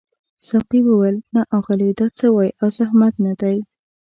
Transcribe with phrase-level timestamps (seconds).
[0.47, 3.57] ساقي وویل نه اغلې دا څه دي او زحمت نه دی.